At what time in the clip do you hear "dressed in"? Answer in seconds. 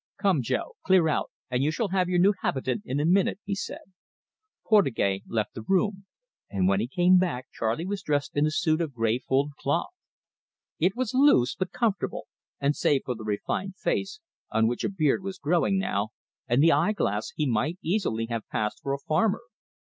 8.01-8.43